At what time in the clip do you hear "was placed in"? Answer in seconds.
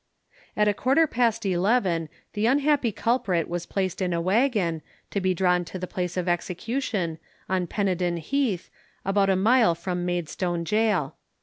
3.47-4.13